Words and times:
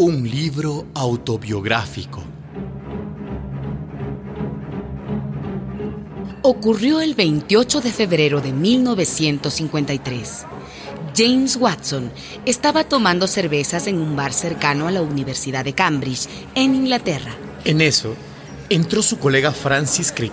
Un 0.00 0.30
libro 0.30 0.86
autobiográfico. 0.94 2.22
Ocurrió 6.42 7.00
el 7.00 7.16
28 7.16 7.80
de 7.80 7.90
febrero 7.90 8.40
de 8.40 8.52
1953. 8.52 10.46
James 11.16 11.56
Watson 11.56 12.12
estaba 12.46 12.84
tomando 12.84 13.26
cervezas 13.26 13.88
en 13.88 13.98
un 13.98 14.14
bar 14.14 14.32
cercano 14.32 14.86
a 14.86 14.92
la 14.92 15.02
Universidad 15.02 15.64
de 15.64 15.72
Cambridge, 15.72 16.28
en 16.54 16.76
Inglaterra. 16.76 17.34
En 17.64 17.80
eso, 17.80 18.14
entró 18.68 19.02
su 19.02 19.18
colega 19.18 19.50
Francis 19.50 20.12
Crick. 20.12 20.32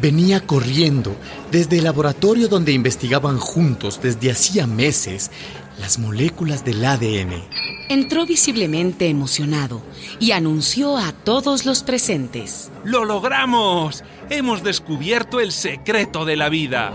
Venía 0.00 0.40
corriendo 0.44 1.14
desde 1.52 1.78
el 1.78 1.84
laboratorio 1.84 2.48
donde 2.48 2.72
investigaban 2.72 3.38
juntos 3.38 4.00
desde 4.02 4.32
hacía 4.32 4.66
meses 4.66 5.30
las 5.78 6.00
moléculas 6.00 6.64
del 6.64 6.84
ADN. 6.84 7.44
Entró 7.92 8.24
visiblemente 8.24 9.10
emocionado 9.10 9.82
y 10.18 10.30
anunció 10.30 10.96
a 10.96 11.12
todos 11.12 11.66
los 11.66 11.82
presentes. 11.82 12.72
¡Lo 12.84 13.04
logramos! 13.04 14.02
Hemos 14.30 14.62
descubierto 14.62 15.40
el 15.40 15.52
secreto 15.52 16.24
de 16.24 16.36
la 16.36 16.48
vida. 16.48 16.90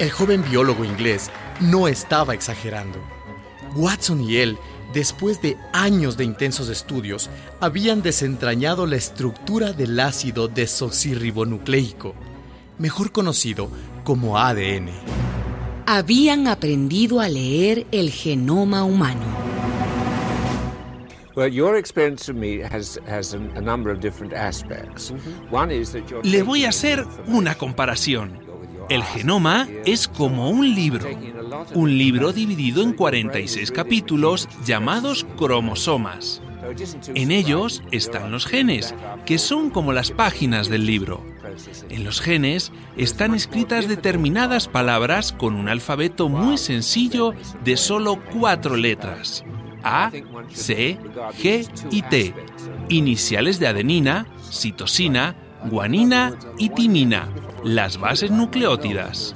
El 0.00 0.10
joven 0.10 0.42
biólogo 0.42 0.84
inglés 0.84 1.30
no 1.60 1.86
estaba 1.86 2.34
exagerando. 2.34 2.98
Watson 3.76 4.28
y 4.28 4.38
él, 4.38 4.58
después 4.92 5.40
de 5.40 5.56
años 5.72 6.16
de 6.16 6.24
intensos 6.24 6.70
estudios, 6.70 7.30
habían 7.60 8.02
desentrañado 8.02 8.86
la 8.86 8.96
estructura 8.96 9.72
del 9.72 10.00
ácido 10.00 10.48
desoxirribonucleico, 10.48 12.16
mejor 12.76 13.12
conocido 13.12 13.70
como 14.02 14.36
ADN. 14.36 14.90
Habían 15.86 16.46
aprendido 16.48 17.20
a 17.20 17.28
leer 17.28 17.86
el 17.92 18.10
genoma 18.10 18.84
humano. 18.84 19.20
Le 26.22 26.42
voy 26.42 26.64
a 26.64 26.68
hacer 26.70 27.04
una 27.26 27.54
comparación. 27.56 28.38
El 28.88 29.02
genoma 29.02 29.68
es 29.84 30.08
como 30.08 30.48
un 30.48 30.74
libro, 30.74 31.06
un 31.74 31.98
libro 31.98 32.32
dividido 32.32 32.82
en 32.82 32.94
46 32.94 33.70
capítulos 33.70 34.48
llamados 34.64 35.26
cromosomas. 35.36 36.40
En 37.14 37.30
ellos 37.30 37.82
están 37.90 38.30
los 38.30 38.46
genes, 38.46 38.94
que 39.26 39.38
son 39.38 39.70
como 39.70 39.92
las 39.92 40.10
páginas 40.10 40.68
del 40.68 40.86
libro. 40.86 41.24
En 41.88 42.04
los 42.04 42.20
genes 42.20 42.72
están 42.96 43.34
escritas 43.34 43.88
determinadas 43.88 44.68
palabras 44.68 45.32
con 45.32 45.54
un 45.54 45.68
alfabeto 45.68 46.28
muy 46.28 46.58
sencillo 46.58 47.34
de 47.64 47.76
solo 47.76 48.18
cuatro 48.32 48.76
letras. 48.76 49.44
A, 49.82 50.10
C, 50.50 50.98
G 51.42 51.68
y 51.90 52.02
T, 52.02 52.34
iniciales 52.88 53.58
de 53.58 53.66
adenina, 53.66 54.26
citosina, 54.50 55.36
guanina 55.66 56.38
y 56.58 56.70
timina, 56.70 57.28
las 57.62 57.98
bases 57.98 58.30
nucleótidas. 58.30 59.34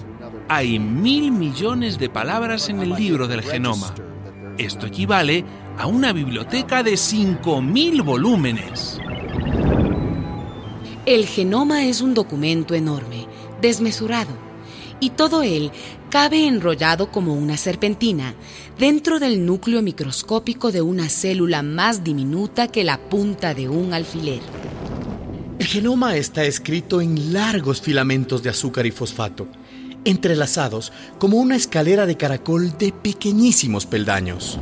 Hay 0.48 0.78
mil 0.78 1.30
millones 1.30 1.98
de 1.98 2.08
palabras 2.08 2.70
en 2.70 2.80
el 2.80 2.94
libro 2.94 3.28
del 3.28 3.42
genoma. 3.42 3.94
Esto 4.58 4.86
equivale 4.86 5.44
a 5.78 5.86
una 5.86 6.12
biblioteca 6.12 6.82
de 6.82 6.94
5.000 6.94 8.04
volúmenes. 8.04 8.98
El 11.06 11.26
genoma 11.26 11.84
es 11.84 12.00
un 12.00 12.12
documento 12.12 12.74
enorme, 12.74 13.28
desmesurado, 13.62 14.32
y 14.98 15.10
todo 15.10 15.44
él 15.44 15.70
cabe 16.10 16.48
enrollado 16.48 17.12
como 17.12 17.34
una 17.34 17.56
serpentina 17.56 18.34
dentro 18.80 19.20
del 19.20 19.46
núcleo 19.46 19.80
microscópico 19.80 20.72
de 20.72 20.82
una 20.82 21.08
célula 21.08 21.62
más 21.62 22.02
diminuta 22.02 22.66
que 22.66 22.82
la 22.82 22.98
punta 22.98 23.54
de 23.54 23.68
un 23.68 23.94
alfiler. 23.94 24.40
El 25.60 25.66
genoma 25.66 26.16
está 26.16 26.44
escrito 26.44 27.00
en 27.00 27.32
largos 27.32 27.80
filamentos 27.80 28.42
de 28.42 28.50
azúcar 28.50 28.86
y 28.86 28.90
fosfato, 28.90 29.46
entrelazados 30.08 30.90
como 31.18 31.36
una 31.36 31.54
escalera 31.54 32.06
de 32.06 32.16
caracol 32.16 32.76
de 32.78 32.92
pequeñísimos 32.92 33.84
peldaños. 33.84 34.58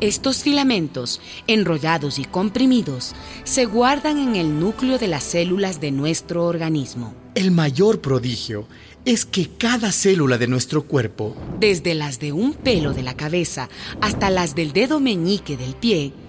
Estos 0.00 0.42
filamentos, 0.42 1.20
enrollados 1.46 2.18
y 2.18 2.24
comprimidos, 2.24 3.12
se 3.42 3.64
guardan 3.64 4.18
en 4.18 4.36
el 4.36 4.60
núcleo 4.60 4.98
de 4.98 5.08
las 5.08 5.24
células 5.24 5.80
de 5.80 5.90
nuestro 5.90 6.44
organismo. 6.44 7.14
El 7.34 7.50
mayor 7.50 8.00
prodigio 8.00 8.68
es 9.04 9.26
que 9.26 9.48
cada 9.48 9.92
célula 9.92 10.38
de 10.38 10.46
nuestro 10.46 10.84
cuerpo, 10.84 11.36
desde 11.60 11.94
las 11.94 12.20
de 12.20 12.32
un 12.32 12.54
pelo 12.54 12.92
de 12.92 13.02
la 13.02 13.14
cabeza 13.14 13.68
hasta 14.00 14.30
las 14.30 14.54
del 14.54 14.72
dedo 14.72 15.00
meñique 15.00 15.56
del 15.56 15.74
pie, 15.74 16.12